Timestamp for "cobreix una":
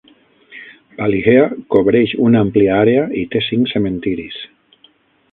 1.75-2.41